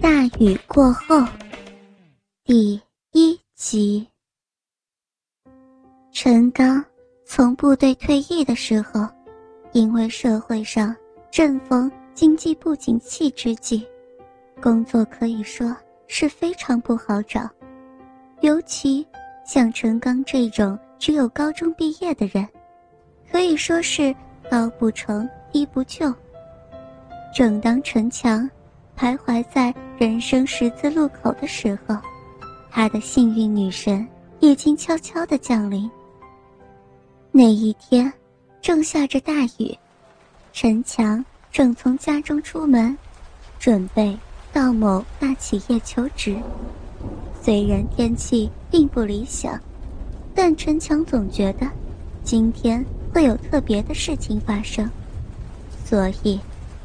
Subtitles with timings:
[0.00, 1.22] 大雨过后，
[2.42, 2.80] 第
[3.12, 4.08] 一集。
[6.10, 6.82] 陈刚
[7.26, 9.06] 从部队退役的时候，
[9.72, 10.96] 因为社会上
[11.30, 13.86] 正逢经济不景气之际，
[14.62, 15.76] 工作可以说
[16.06, 17.46] 是非常不好找。
[18.40, 19.06] 尤其
[19.44, 22.48] 像陈刚这种只有高中毕业的人，
[23.30, 24.14] 可以说是
[24.50, 26.10] 高不成低不就。
[27.34, 28.48] 正当陈强。
[29.00, 31.96] 徘徊在人生十字路口的时候，
[32.70, 34.06] 他的幸运女神
[34.40, 35.90] 已经悄悄地降临。
[37.32, 38.12] 那一天，
[38.60, 39.74] 正下着大雨，
[40.52, 42.94] 陈强正从家中出门，
[43.58, 44.14] 准备
[44.52, 46.36] 到某大企业求职。
[47.40, 49.58] 虽然天气并不理想，
[50.34, 51.66] 但陈强总觉得
[52.22, 54.86] 今天会有特别的事情发生，
[55.86, 56.38] 所以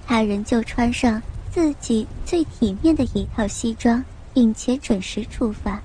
[0.07, 1.21] 他仍旧穿上。
[1.55, 5.79] 自己最体面的一套西装，并且准时出发。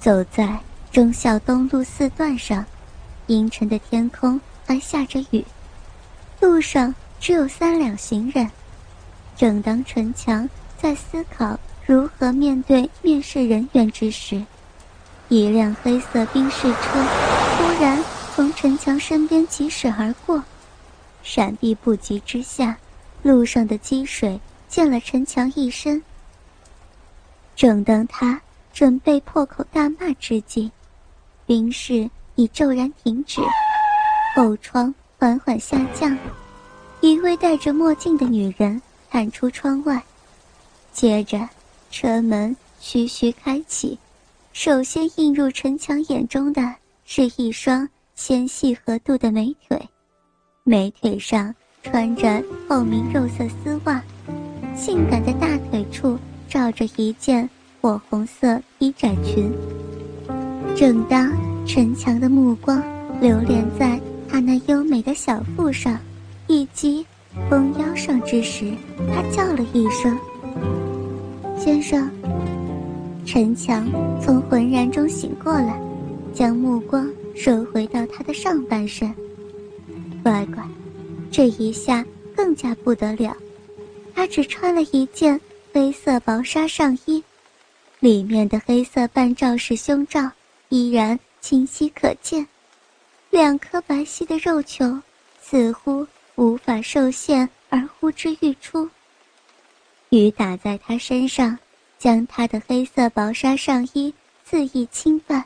[0.00, 0.58] 走在
[0.90, 2.66] 忠孝东路四段上，
[3.28, 5.44] 阴沉的天空还下着雨，
[6.40, 8.50] 路上只有三两行人。
[9.36, 11.56] 正当陈强在思考
[11.86, 14.44] 如何面对面试人员之时，
[15.28, 17.06] 一辆黑色宾士车
[17.56, 18.02] 突然
[18.34, 20.42] 从陈强身边疾驶而过，
[21.22, 22.76] 闪避不及之下。
[23.22, 26.02] 路上的积水溅了陈强一身。
[27.54, 28.40] 正当他
[28.72, 30.70] 准备破口大骂之际，
[31.46, 33.40] 冰室已骤然停止，
[34.34, 36.16] 后窗缓缓下降，
[37.00, 40.02] 一位戴着墨镜的女人探出窗外，
[40.92, 41.48] 接着
[41.90, 43.98] 车门徐徐开启，
[44.52, 49.88] 首先映入陈强眼中的是一双纤细合度的美腿，
[50.64, 51.54] 美腿上。
[51.82, 54.02] 穿着透明肉色丝袜，
[54.74, 57.48] 性感的大腿处罩着一件
[57.80, 59.52] 火红色衣窄裙。
[60.76, 61.32] 正当
[61.66, 62.82] 陈强的目光
[63.20, 65.98] 流连在她那优美的小腹上，
[66.46, 67.04] 以及
[67.50, 68.72] 丰腰上之时，
[69.12, 70.16] 他叫了一声
[71.58, 72.08] ：“先生。”
[73.24, 73.86] 陈强
[74.20, 75.78] 从浑然中醒过来，
[76.32, 79.12] 将目光收回到他的上半身。
[80.22, 80.62] 乖乖。
[81.32, 82.04] 这一下
[82.36, 83.34] 更加不得了，
[84.14, 85.40] 他只穿了一件
[85.72, 87.24] 黑色薄纱上衣，
[88.00, 90.30] 里面的黑色半罩式胸罩
[90.68, 92.46] 依然清晰可见，
[93.30, 95.00] 两颗白皙的肉球
[95.40, 98.86] 似乎无法受限而呼之欲出。
[100.10, 101.58] 雨打在他身上，
[101.98, 104.12] 将他的黑色薄纱上衣
[104.44, 105.42] 肆意侵犯，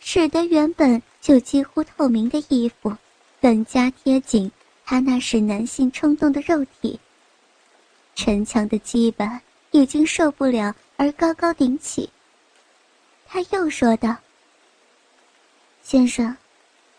[0.00, 2.96] 使得原本就几乎透明的衣服
[3.42, 4.50] 更加贴紧。
[4.90, 6.98] 他那是男性冲动的肉体。
[8.14, 9.38] 陈强的基板
[9.70, 12.08] 已经受不了，而高高顶起。
[13.26, 14.16] 他又说道
[15.84, 16.34] ：“先生，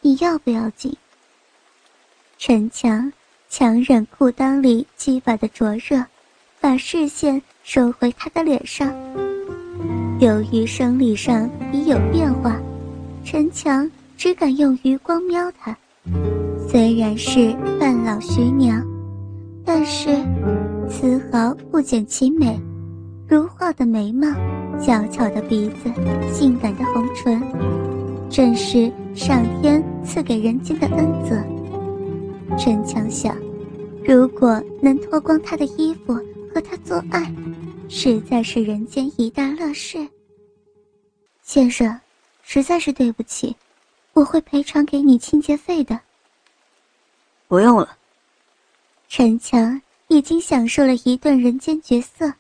[0.02, 0.96] 你要不要紧？”
[2.38, 3.12] 陈强
[3.50, 6.06] 强忍裤裆里鸡巴的灼热，
[6.62, 8.94] 把视线收回他的脸上。
[10.20, 12.56] 由于生理上已有变化，
[13.26, 15.76] 陈强只敢用余光瞄他。
[16.72, 18.86] 虽然是半老徐娘，
[19.66, 20.24] 但是
[20.88, 22.60] 丝毫不减其美。
[23.28, 24.28] 如画的眉毛，
[24.80, 25.92] 小巧的鼻子，
[26.32, 27.42] 性感的红唇，
[28.30, 31.36] 正是上天赐给人间的恩泽。
[32.56, 33.36] 陈强想，
[34.06, 36.14] 如果能脱光她的衣服
[36.54, 37.34] 和她做爱，
[37.88, 40.08] 实在是人间一大乐事。
[41.42, 42.00] 先生，
[42.44, 43.56] 实在是对不起，
[44.14, 46.00] 我会赔偿给你清洁费的。
[47.50, 47.98] 不用了。
[49.08, 52.32] 陈强已经享受了一段人间绝色，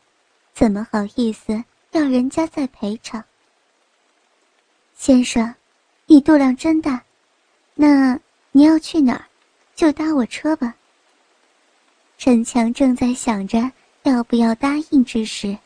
[0.53, 3.21] 怎么好意思要人家再赔偿？
[4.95, 5.55] 先生，
[6.05, 7.01] 你肚量真大，
[7.73, 8.19] 那
[8.51, 9.25] 你要去哪儿？
[9.75, 10.75] 就搭我车吧。
[12.19, 13.71] 陈强正在想着
[14.03, 15.57] 要不要答应之时，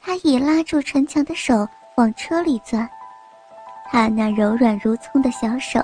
[0.00, 1.66] 他已拉住陈强的手
[1.96, 2.88] 往车里钻，
[3.90, 5.80] 他那柔软如葱的小手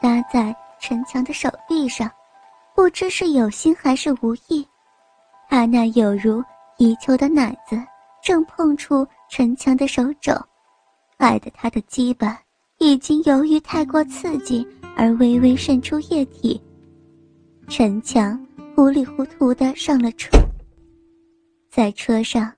[0.00, 2.08] 搭在陈强的手臂上。
[2.76, 4.64] 不知是有心还是无意，
[5.48, 6.44] 他那有如
[6.78, 7.74] 泥鳅的奶子
[8.22, 10.32] 正碰触陈强的手肘，
[11.18, 12.38] 害得他的鸡巴
[12.76, 14.64] 已经由于太过刺激
[14.94, 16.60] 而微微渗出液体。
[17.66, 18.38] 陈强
[18.74, 20.36] 糊里糊涂的上了车，
[21.70, 22.52] 在车上，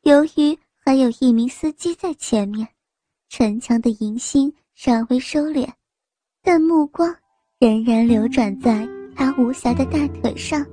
[0.00, 2.66] 由于还有一名司机在前面，
[3.28, 5.68] 陈强的淫心稍微收敛，
[6.42, 7.14] 但目光
[7.58, 8.88] 仍然流转在。
[9.18, 10.64] 他无暇的大腿上，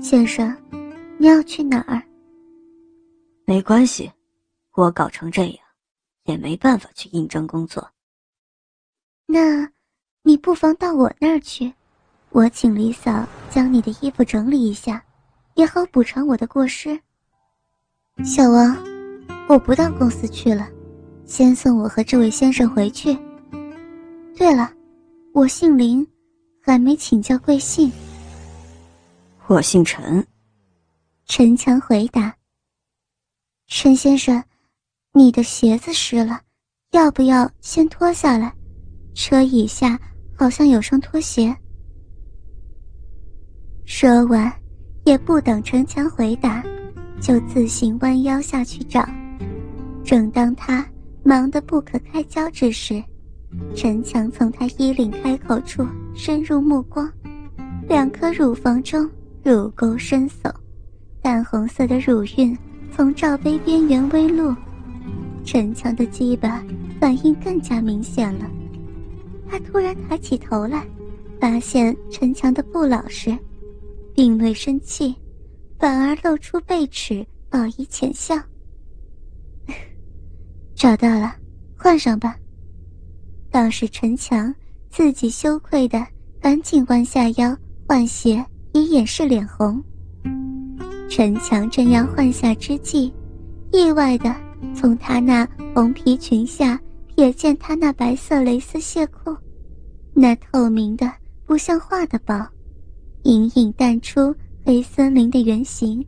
[0.00, 0.56] 先生，
[1.18, 2.02] 你要去哪儿？
[3.44, 4.10] 没关系，
[4.72, 5.58] 我搞成这样，
[6.24, 7.86] 也没办法去应征工作。
[9.26, 9.70] 那，
[10.22, 11.70] 你不妨到我那儿去，
[12.30, 15.04] 我请李嫂将你的衣服整理一下，
[15.52, 16.98] 也好补偿我的过失。
[18.24, 18.74] 小王，
[19.50, 20.66] 我不到公司去了，
[21.26, 23.14] 先送我和这位先生回去。
[24.34, 24.72] 对了，
[25.34, 26.06] 我姓林，
[26.68, 27.90] 还没请教贵姓。
[29.46, 30.22] 我姓陈。
[31.24, 32.36] 陈强回答
[33.68, 34.44] ：“陈先生，
[35.14, 36.42] 你的鞋子湿了，
[36.90, 38.54] 要不要先脱下来？
[39.14, 39.98] 车椅下
[40.36, 41.56] 好像有双拖鞋。”
[43.86, 44.52] 说完，
[45.06, 46.62] 也不等陈强回答，
[47.18, 49.08] 就自行弯腰下去找。
[50.04, 50.86] 正当他
[51.24, 53.02] 忙得不可开交之时，
[53.74, 55.82] 陈强从他衣领开口处
[56.18, 57.08] 深入目光，
[57.88, 59.08] 两颗乳房中
[59.44, 60.52] 乳沟深耸。
[61.22, 62.58] 淡红色的乳晕
[62.92, 64.52] 从罩杯边缘微露，
[65.44, 66.60] 陈强的鸡巴
[67.00, 68.50] 反应更加明显了。
[69.48, 70.84] 他突然抬起头来，
[71.40, 73.38] 发现陈强的不老实，
[74.12, 75.14] 并未生气，
[75.78, 78.34] 反而露出背齿，报以浅笑。
[80.74, 81.32] 找到了，
[81.76, 82.36] 换上吧。
[83.52, 84.52] 倒是陈强
[84.90, 86.04] 自己羞愧的，
[86.40, 87.56] 赶紧弯下腰
[87.86, 89.82] 换鞋，以掩饰脸红。
[91.08, 93.12] 陈强正要换下之际，
[93.72, 94.34] 意外的
[94.74, 96.78] 从他那红皮裙下
[97.16, 99.36] 瞥见他那白色蕾丝线裤，
[100.14, 101.10] 那透明的
[101.46, 102.46] 不像话的包，
[103.22, 106.04] 隐隐淡出黑森林的原形，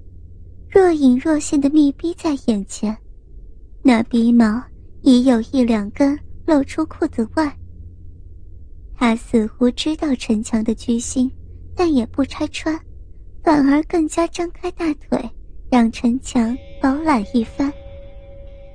[0.69, 2.97] 若隐若现的密逼在眼前，
[3.82, 4.62] 那鼻毛
[5.03, 7.56] 已有一两根露出裤子外。
[9.00, 11.35] 他似乎知道陈强的居心，
[11.75, 12.79] 但也不拆穿。
[13.43, 15.19] 反而更加张开大腿，
[15.70, 17.73] 让陈强饱览一番。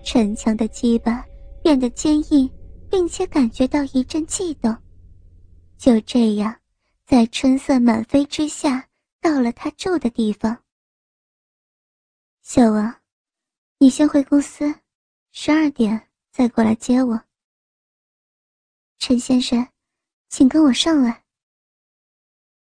[0.03, 1.23] 陈强的鸡巴
[1.61, 2.49] 变得坚硬，
[2.89, 4.75] 并且感觉到一阵悸动。
[5.77, 6.55] 就这样，
[7.05, 8.89] 在春色满飞之下，
[9.21, 10.57] 到了他住的地方。
[12.41, 12.95] 小王，
[13.77, 14.73] 你先回公司，
[15.31, 17.21] 十二点再过来接我。
[18.97, 19.67] 陈先生，
[20.37, 21.23] 请跟我上来。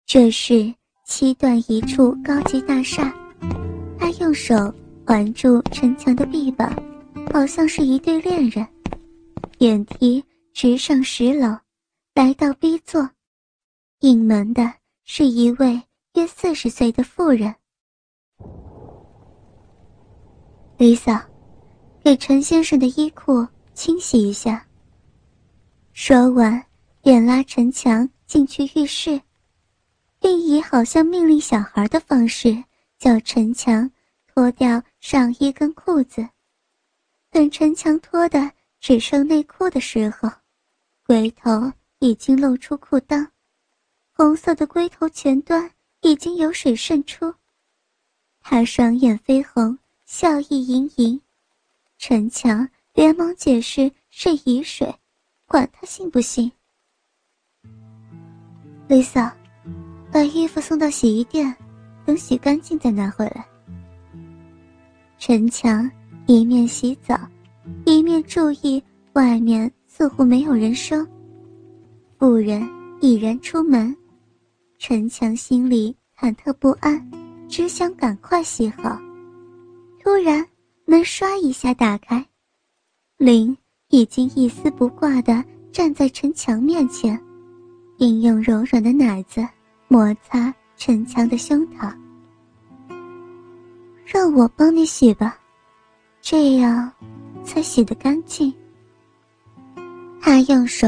[0.05, 0.75] 这是。
[1.05, 3.13] 七段一处高级大厦，
[3.97, 4.55] 他用手
[5.05, 6.69] 环住陈强的臂膀，
[7.33, 8.65] 好像是一对恋人。
[9.57, 10.23] 电梯
[10.53, 11.57] 直上十楼，
[12.13, 13.09] 来到 B 座，
[13.99, 14.73] 应门的
[15.03, 15.81] 是一位
[16.13, 17.53] 约四十岁的妇人。
[20.77, 21.21] 李嫂，
[22.03, 24.65] 给陈先生的衣裤清洗一下。
[25.91, 26.63] 说完，
[27.01, 29.21] 便拉陈强进去浴室。
[30.21, 32.63] 并以好像命令小孩的方式
[32.99, 33.89] 叫陈强
[34.27, 36.29] 脱掉上衣跟裤子。
[37.31, 40.29] 等陈强脱的只剩内裤的时候，
[41.07, 43.27] 龟头已经露出裤裆，
[44.13, 45.71] 红色的龟头前端
[46.01, 47.33] 已经有水渗出。
[48.41, 49.75] 他双眼绯红，
[50.05, 51.19] 笑意盈盈。
[51.97, 54.93] 陈强连忙解释是雨水，
[55.47, 56.51] 管他信不信。
[58.91, 59.31] 李嫂。
[60.11, 61.55] 把衣服送到洗衣店，
[62.05, 63.45] 等洗干净再拿回来。
[65.17, 65.89] 陈强
[66.25, 67.17] 一面洗澡，
[67.85, 68.83] 一面注意
[69.13, 71.07] 外面似乎没有人声。
[72.19, 72.69] 妇人
[72.99, 73.95] 已然出门，
[74.77, 77.09] 陈强心里忐忑不安，
[77.47, 78.99] 只想赶快洗好。
[80.03, 80.45] 突然，
[80.83, 82.25] 门唰一下打开，
[83.15, 83.57] 林
[83.87, 87.17] 已经一丝不挂的站在陈强面前，
[88.01, 89.47] 并用柔软的奶子。
[89.87, 91.93] 摩擦陈强的胸膛，
[94.03, 95.37] 让我帮你洗吧，
[96.19, 96.91] 这样
[97.43, 98.51] 才洗得干净。
[100.19, 100.87] 他用手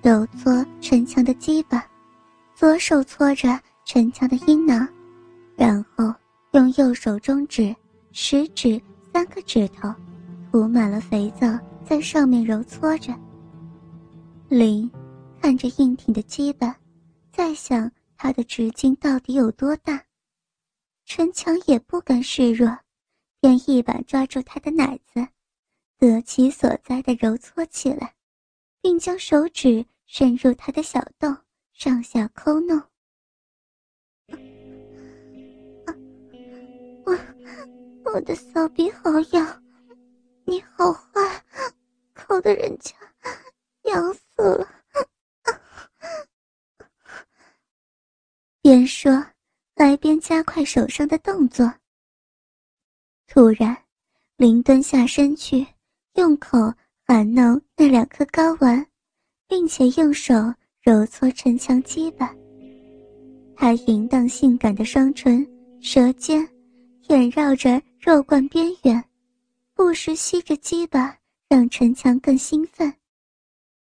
[0.00, 1.84] 揉搓陈强的鸡巴，
[2.54, 4.86] 左手搓着陈强的阴囊，
[5.56, 6.14] 然后
[6.52, 7.74] 用右手中指、
[8.12, 8.80] 食指
[9.12, 9.92] 三个指头
[10.52, 13.12] 涂满了肥皂，在上面揉搓着。
[14.48, 14.88] 林
[15.44, 16.74] 看着硬挺的鸡巴，
[17.30, 17.92] 在想。
[18.16, 20.02] 他的直径到底有多大？
[21.04, 22.78] 陈强也不甘示弱，
[23.40, 25.28] 便一把抓住他的奶子，
[25.98, 28.14] 得其所在的揉搓起来，
[28.80, 31.36] 并将手指伸入他的小洞，
[31.74, 32.82] 上下抠弄。
[37.04, 37.18] 我
[38.06, 39.62] 我的骚逼好痒，
[40.46, 41.44] 你好坏，
[42.14, 42.94] 抠得人家
[43.82, 44.70] 痒死了。
[48.66, 49.12] 边说，
[49.74, 51.70] 来边加快手上的动作，
[53.26, 53.76] 突然，
[54.38, 55.66] 林蹲下身去，
[56.14, 56.58] 用口
[57.06, 58.86] 含弄那两颗睾丸，
[59.46, 60.32] 并且用手
[60.80, 62.34] 揉搓陈强鸡巴。
[63.54, 65.46] 他淫荡性感的双唇、
[65.82, 66.48] 舌尖，
[67.10, 69.04] 掩绕着肉冠边缘，
[69.74, 71.18] 不时吸着鸡巴，
[71.50, 72.90] 让陈强更兴奋。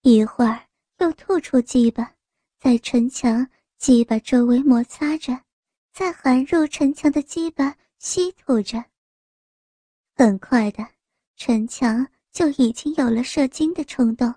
[0.01, 0.59] 一会儿
[0.99, 2.11] 又吐出鸡巴，
[2.59, 5.39] 在陈强鸡巴周围摩擦着，
[5.97, 8.85] 再含入陈强的鸡巴吸吐着。
[10.15, 10.87] 很快的，
[11.35, 14.31] 陈强就已经有了射精的冲动，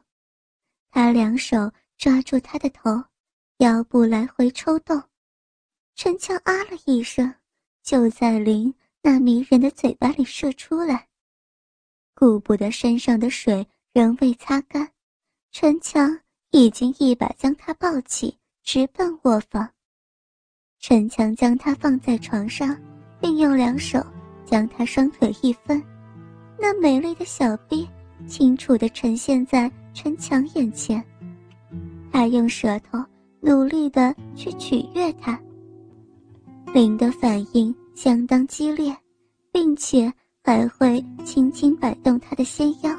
[0.91, 3.05] 他两手抓住他的头，
[3.59, 5.03] 腰部来回抽动。
[5.95, 7.35] 陈强啊了一声，
[7.83, 11.09] 就在林那迷人的嘴巴里射出来。
[12.15, 14.91] 顾不得身上的水仍未擦干，
[15.51, 19.71] 陈强已经一把将他抱起，直奔卧房。
[20.81, 22.75] 陈强将他放在床上，
[23.21, 24.03] 并用两手
[24.47, 25.81] 将他双腿一分，
[26.59, 27.87] 那美丽的小臂
[28.27, 31.05] 清楚地呈现在陈强眼前。
[32.11, 32.99] 他用舌头
[33.41, 35.39] 努力地去取悦他。
[36.73, 38.97] 林的反应相当激烈，
[39.53, 40.11] 并且
[40.43, 42.91] 还会轻轻摆动他的纤腰，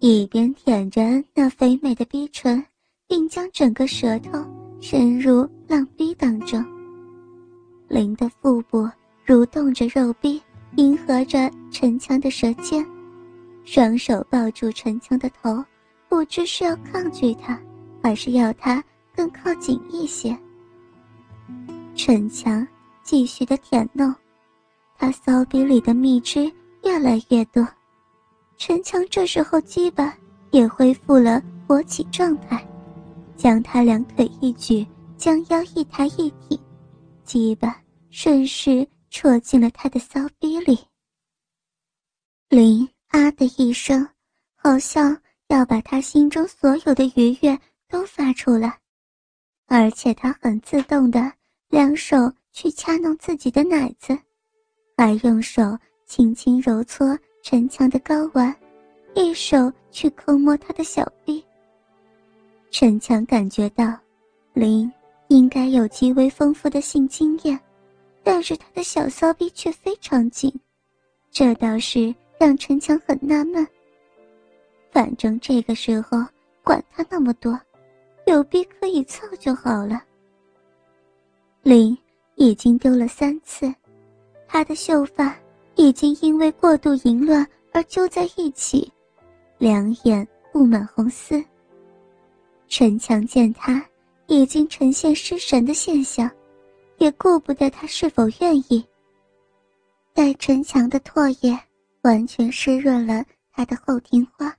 [0.00, 1.00] 一边舔着
[1.34, 2.62] 那肥美的逼唇，
[3.06, 4.44] 并将整个舌头
[4.80, 6.62] 伸入浪逼当中。
[7.88, 8.86] 林的腹部
[9.26, 10.38] 蠕动着肉壁，
[10.76, 12.86] 迎合着陈强的舌尖，
[13.64, 15.64] 双手抱住陈强的头，
[16.10, 17.58] 不知是要抗拒他，
[18.02, 18.84] 还是要他
[19.16, 20.36] 更靠近一些。
[21.94, 22.66] 陈强
[23.02, 24.14] 继续的舔弄，
[24.98, 26.52] 他骚逼里的蜜汁
[26.84, 27.66] 越来越多。
[28.58, 30.06] 陈强这时候基本
[30.50, 32.62] 也恢复了勃起状态，
[33.38, 34.86] 将他两腿一举，
[35.22, 36.60] 将腰一抬一挺，
[37.22, 40.76] 鸡巴顺势戳进了他的骚逼里。
[42.48, 44.04] 林啊的一声，
[44.56, 47.56] 好像要把他心中所有的愉悦
[47.88, 48.76] 都发出来，
[49.68, 51.32] 而且他很自动的。
[51.68, 52.16] 两手
[52.50, 54.18] 去掐弄自己的奶子，
[54.96, 58.52] 还用手轻轻揉搓陈强的睾丸，
[59.14, 61.40] 一手去抠摸他的小臂。
[62.72, 63.96] 陈强感觉到，
[64.52, 64.92] 林
[65.32, 67.58] 应该有极为丰富的性经验，
[68.22, 70.52] 但是他的小骚逼却非常紧，
[71.30, 73.66] 这倒是让陈强很纳闷。
[74.90, 76.18] 反正这个时候
[76.62, 77.58] 管他那么多，
[78.26, 80.02] 有逼可以操就好了。
[81.62, 81.96] 林
[82.34, 83.74] 已经丢了三次，
[84.46, 85.34] 他的秀发
[85.76, 88.92] 已经因为过度淫乱而揪在一起，
[89.56, 91.42] 两眼布满红丝。
[92.68, 93.82] 陈强见他
[94.26, 96.30] 已经呈现失神的现象，
[96.98, 98.84] 也顾不得他是否愿意。
[100.14, 101.58] 待陈强的唾液
[102.02, 104.54] 完全湿润了他的后庭花，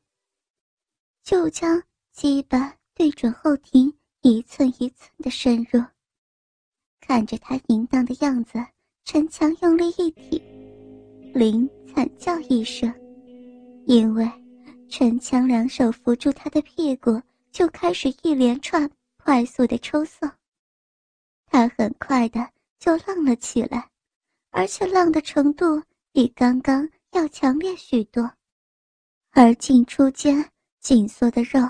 [1.23, 5.83] 就将鸡巴对准后庭，一寸一寸的深入。
[6.99, 8.53] 看着他淫荡的样子，
[9.03, 10.41] 陈强用力一挺，
[11.33, 12.93] 林惨叫一声，
[13.85, 14.29] 因为
[14.89, 18.89] 陈强两手扶住他的屁股，就开始一连串
[19.23, 20.29] 快速的抽送。
[21.45, 23.89] 他很快的就浪了起来，
[24.51, 28.29] 而且浪的程度比刚刚要强烈许多，
[29.31, 30.49] 而进出间
[30.81, 31.61] 紧缩的肉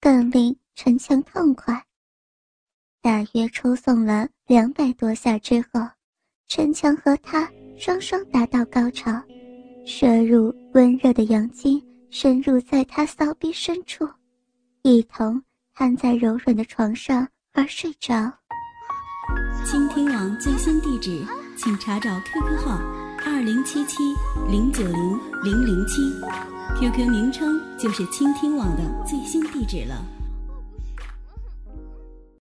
[0.00, 1.80] 更令陈强痛快。
[3.00, 5.80] 大约抽送了两百多下之后，
[6.48, 7.48] 陈强和他
[7.78, 9.12] 双双达到高潮，
[9.86, 14.08] 射入温热的阳精，深入在他骚逼深处，
[14.82, 15.40] 一同
[15.78, 18.32] 瘫在柔软的床上而睡着。
[19.62, 21.22] 倾听网最新地址，
[21.54, 22.80] 请查找 QQ 号
[23.26, 24.02] 二零七七
[24.50, 26.00] 零九零零零七
[26.80, 30.02] ，QQ 名称就是倾听网的最新地址了。